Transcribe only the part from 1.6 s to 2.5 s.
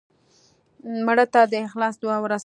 اخلاص دعا ورسوې